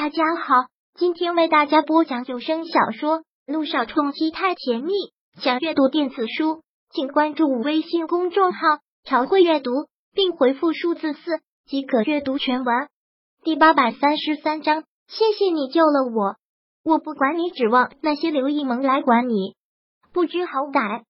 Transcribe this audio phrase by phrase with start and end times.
[0.00, 0.54] 大家好，
[0.94, 4.92] 今天为大家播讲有声小说《路上冲击太甜蜜》。
[5.42, 8.60] 想阅读电子书，请关注微信公众号
[9.02, 9.72] “朝会阅读”，
[10.14, 12.88] 并回复数字四即可阅读全文。
[13.42, 16.36] 第八百三十三章，谢谢你救了我，
[16.84, 19.56] 我不管你，指望那些刘一萌来管你，
[20.12, 21.02] 不知好歹。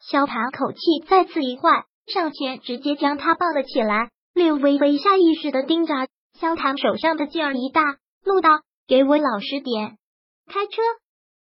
[0.00, 4.10] 萧唐口气再次一坏，上前直接将他抱了起来。
[4.34, 5.94] 柳微微下意识的盯着
[6.40, 7.98] 萧唐手上的劲儿一大。
[8.24, 8.50] 怒道
[8.86, 9.98] ：“给我老实点，
[10.46, 10.82] 开车！”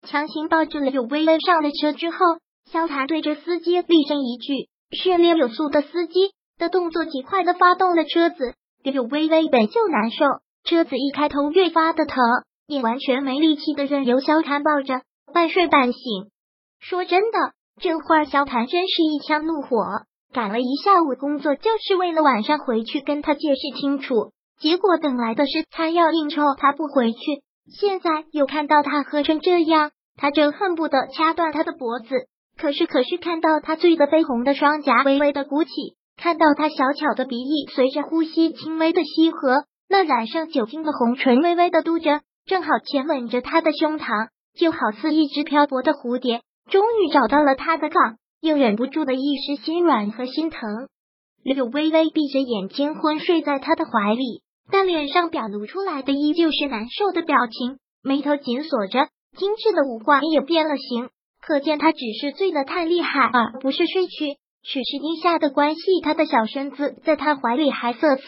[0.06, 2.18] 强行抱住了柳微微上了车之后，
[2.70, 8.54] 萧谭对着司机厉声一句，训练有素的司机的动作极快的发动了车子。
[8.82, 10.24] 柳微微本就难受，
[10.64, 12.22] 车子一开头越发的疼，
[12.68, 16.00] 也完全没力气的任由萧谭抱着，半睡半醒。
[16.78, 19.84] 说真的，这会儿萧谭真是一腔怒火，
[20.32, 24.30] 赶了一下午工作，就是为了晚上回去跟他解释清楚。
[24.60, 27.18] 结果等来的是他要应酬，他不回去。
[27.78, 32.06] 现在又看到他喝成这样，他正恨不得掐断他的脖子。
[32.56, 35.70] 可是，可是看到他醉得绯红的双颊微微的鼓起，
[36.16, 50.88] 看到他小巧的鼻翼随着呼吸轻微的吸合，那染上酒精的红唇微微的嘟着，正好浅吻着他的胸膛，就好似一只漂泊的蝴蝶，终于找到了他的港，又忍不住的一时心软和心疼。
[51.42, 54.42] 柳微微闭着眼睛昏睡在他的怀里。
[54.70, 64.38] 但脸上表露出来的依旧是难受的表情，眉头紧锁着，精致的五官也变了形，可见他只是醉得太厉害，而不是睡去。
[64.62, 68.24] 许是因下的关系，他的小身子在他怀里还瑟瑟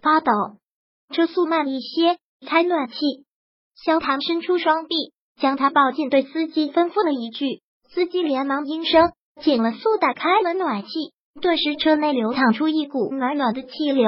[0.00, 0.32] 发抖。
[1.10, 2.16] 车速慢一些，
[2.46, 2.96] 开暖气。
[3.74, 4.94] 萧唐伸出双臂，
[5.38, 10.88] 将他抱进，对司机吩咐了一句，司机连忙应声，减了速，打开了暖气，
[11.42, 14.06] 顿时车内流淌出一股暖暖的气流。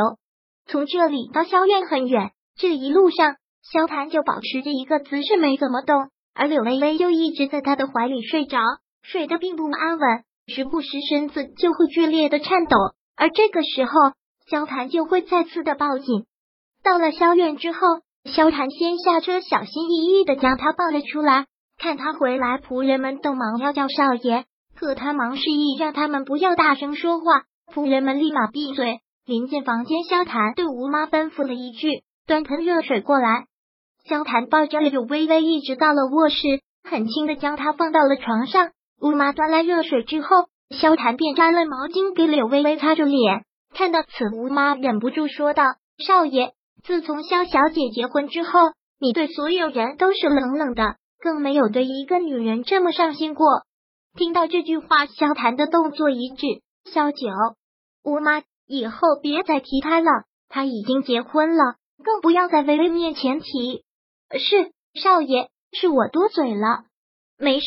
[0.66, 8.58] 从这里到萧院很远，这一路上，萧谭就保持着一个姿势没怎么动，而柳微微又一直在他的怀里睡着，
[9.02, 12.76] 睡得并不安稳，时不时身子就会剧烈的颤抖，
[13.16, 13.92] 而这个时候，
[14.46, 16.24] 萧谭就会再次的抱紧。
[16.82, 17.78] 到了萧院之后，
[18.24, 21.46] 萧谭先下车，小心翼翼的将他抱了出来。
[21.76, 24.44] 看他回来，仆人们都忙要叫少爷，
[24.76, 27.42] 可他忙示意让他们不要大声说话，
[27.72, 29.00] 仆人们立马闭嘴。
[29.26, 33.46] 临近房间，萧谭对吴妈吩咐了一句：“端盆热水过来。”
[34.04, 38.72] 萧谭抱着柳微微一直到了卧室，很轻的将她放到了床上。
[39.00, 40.28] 吴妈端来热水之后，
[40.78, 43.46] 萧谭便摘了毛巾给柳微微擦着脸。
[43.74, 45.62] 看到此，吴妈忍不住说道
[46.06, 46.52] ：“少爷，
[46.82, 48.60] 自从萧小姐结婚之后，
[49.00, 53.46] 你对所有人都是冷冷的，更没有对一个女人这么上心过。”
[54.18, 56.46] 听到这句话，萧谭的动作一致。
[56.92, 57.26] 萧九，
[58.04, 58.42] 吴妈。
[58.66, 60.10] 以后别再提他了，
[60.48, 63.84] 他已经结婚了，更不要在微微面前提。
[64.38, 66.84] 是少爷，是我多嘴了，
[67.38, 67.66] 没事。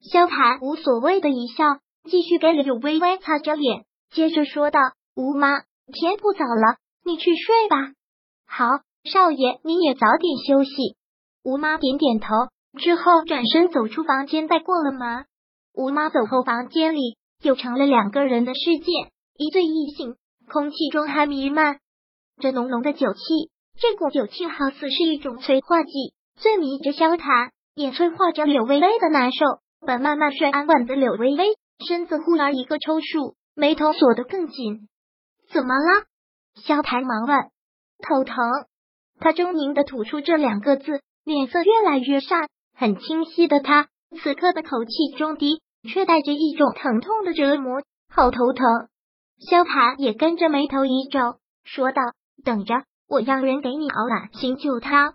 [0.00, 1.64] 萧寒无所谓的一笑，
[2.08, 4.80] 继续给柳微微擦着脸，接着说道
[5.14, 5.60] ：“吴妈，
[5.92, 7.76] 天不早了，你去睡吧。”
[8.46, 8.64] 好，
[9.04, 10.96] 少爷你也早点休息。
[11.44, 12.28] 吴妈点点头，
[12.78, 15.26] 之后转身走出房间，再过了门。
[15.74, 18.92] 吴妈走后，房间里又成了两个人的世界。
[19.38, 20.16] 一醉一醒，
[20.50, 21.78] 空气中还弥漫
[22.40, 23.20] 着浓浓的酒气。
[23.80, 25.92] 这股酒气好似是一种催化剂，
[26.34, 29.44] 醉迷着萧谈，也催化着柳微微的难受。
[29.86, 31.56] 本慢慢睡安稳的柳微微，
[31.86, 34.88] 身子忽然一个抽搐，眉头锁得更紧。
[35.52, 36.06] 怎么了？
[36.60, 37.38] 萧谈忙问。
[38.02, 38.34] 头疼。
[39.20, 42.48] 他狰狞的吐出这两个字，脸色越来越煞。
[42.74, 43.86] 很清晰的他，
[44.20, 47.84] 此刻的口气中低，却带着一种疼痛的折磨。
[48.12, 48.66] 好头疼。
[49.38, 52.02] 萧谭也跟着眉头一皱，说道
[52.44, 52.74] ：“等着，
[53.08, 55.14] 我让人给你熬暖行救他。”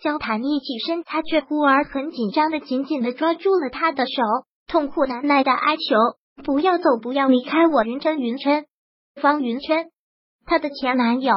[0.00, 4.22] 萧谭一起身，他却忽而很紧张的紧紧的抓住了他的手，
[4.68, 5.96] 痛苦难耐的哀求
[6.44, 8.66] ：“不要走，不要离开我。”云琛，云琛，
[9.20, 9.90] 方云琛，
[10.44, 11.34] 他的前男友，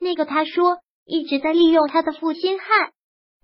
[0.00, 2.92] 那个他说一直在利用他的负心汉。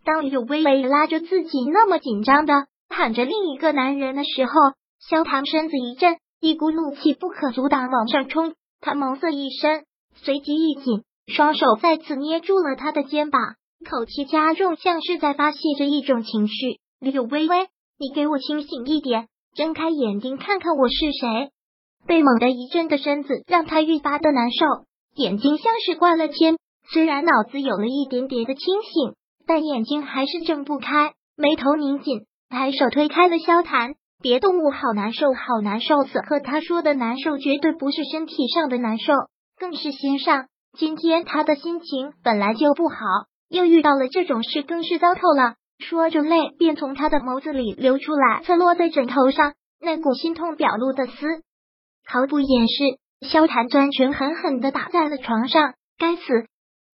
[0.04, 2.54] 当柳微微拉着自己那么紧张的
[2.88, 4.52] 喊着另一个男人的时候，
[5.00, 6.16] 萧谭身子一震。
[6.40, 9.84] 一股怒气不可阻挡往上冲，他眸色一深，
[10.14, 13.40] 随即一紧，双手再次捏住了他的肩膀，
[13.88, 16.78] 口气加重，像是在发泄着一种情绪。
[17.00, 17.68] 柳微微，
[17.98, 21.50] 你给我清醒一点，睁开眼睛看看我是谁。
[22.06, 24.66] 被猛地一震的身子让他愈发的难受，
[25.16, 26.56] 眼睛像是挂了天。
[26.92, 29.14] 虽然脑子有了一点点的清醒，
[29.46, 33.94] 但眼睛还是睁不开，眉头拧紧，抬手推开了萧谈。
[34.22, 36.04] 别动我好难受，好难受！
[36.04, 39.12] 此刻他说的难受，绝对不是身体上的难受，
[39.58, 40.46] 更是心上。
[40.78, 42.96] 今天他的心情本来就不好，
[43.48, 45.54] 又遇到了这种事，更是糟透了。
[45.78, 51.12] 说着，泪便从他的眸子里流出来，侧落在枕头上，那股心痛表露的丝
[52.06, 52.98] 毫不掩饰。
[53.26, 56.22] 萧谭攥拳狠狠的打在了床上，该死，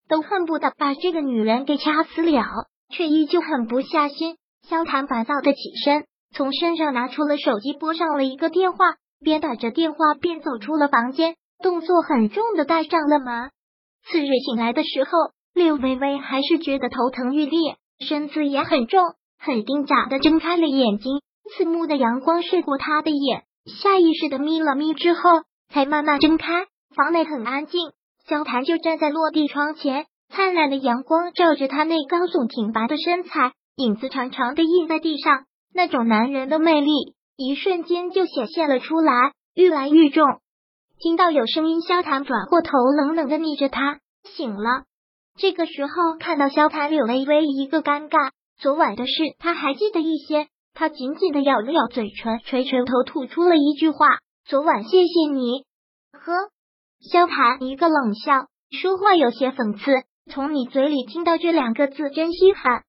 [0.07, 2.43] 都恨不得把这个女人给掐死了，
[2.89, 4.37] 却依旧狠不下心。
[4.69, 8.77] 萧谭烦躁的起身，从身上拿出了手机，拨上了一个电话，
[9.23, 13.51] 边打着电话边走出了房间，动作很重的带上了门。
[14.05, 15.11] 次日醒来的时候，
[15.53, 17.77] 柳微微还是觉得头疼欲裂。
[17.99, 19.01] 身子也很重，
[19.39, 21.21] 很定假的睁开了眼睛，
[21.51, 25.21] 刺目的阳光射过他的眼，下意识的眯了眯之后，
[25.69, 26.65] 才慢慢睁开。
[26.95, 27.91] 房内很安静，
[28.27, 36.91] 萧谭就站在落地窗前，灿烂的阳光照着他那高耸挺拔的身材，影子长长的印在地上，那种男人的魅力
[37.35, 40.23] 一瞬间就显现了出来，愈来愈重。
[40.99, 44.83] 听到有声音，萧谭转过头，冷冷的睨着他，醒了。
[45.35, 48.31] 这个时候看到萧谭，柳微微一个尴尬。
[48.59, 55.65] 昨晚的事他还记得一些，他紧紧的咬了咬嘴唇，垂垂头吐出了一句话：“昨晚谢谢你。”
[56.13, 56.31] 呵，
[57.01, 59.91] 萧谭一个冷笑，说话有些讽刺。
[60.31, 62.83] 从你嘴里听到这两个字，真稀罕。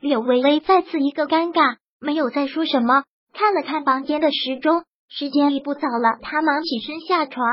[0.00, 6.18] 柳微微再次一个尴尬，没有再说什么，看了看房间的时钟，时间已不早了。
[6.22, 7.44] 他忙起身下床。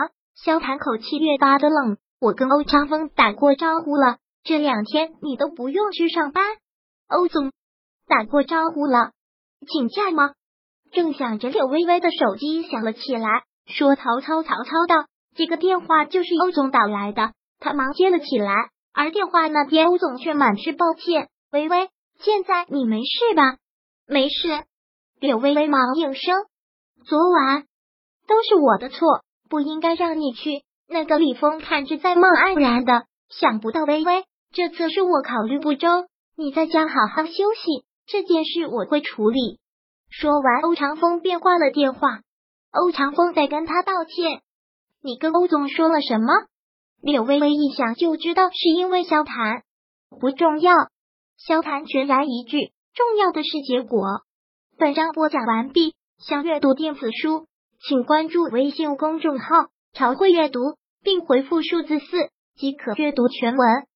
[0.44, 4.18] 萧谈口气越发的冷，我跟欧长风打过招呼了。
[4.44, 6.44] 这两天你都不用去上班，
[7.08, 7.52] 欧总
[8.08, 9.12] 打过招呼了，
[9.68, 10.32] 请假吗？
[10.92, 15.06] 正想着，柳微微的手机响了起来，说：“曹操，曹操到，
[15.36, 18.54] 这个电话就是欧总打来的。”他忙接了起来，
[18.94, 21.90] 而电话那边欧总却满是抱歉：“微微，
[22.20, 23.58] 现在你没事吧
[24.12, 24.66] ？”“没事。”
[25.20, 26.36] 柳微微忙应声
[27.08, 27.64] ：“昨晚
[28.28, 34.26] 都是我的错，不应该让你去。”那个李峰看着在梦黯然的，想不到微微。
[34.52, 35.88] 这次是我考虑不周，
[36.36, 39.60] 你在家好好休息，这件事我会处理。
[40.10, 42.20] 说完，欧长风便挂了电话。
[42.72, 44.42] 欧长风在跟他道歉。
[45.02, 46.28] 你跟欧总说了什么？
[47.02, 49.64] 柳微微一想就知道是因为萧谈，
[50.20, 50.74] 不重要。
[51.38, 54.22] 萧谈全然一句，重要的是结果。
[54.78, 55.96] 本章播讲完毕。
[56.20, 57.48] 想阅读电子书，
[57.80, 60.60] 请关注微信公众号“朝会阅读”，
[61.02, 63.88] 并回复数字四即可阅读全文。